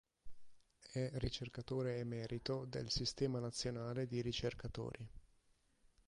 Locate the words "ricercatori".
4.23-5.07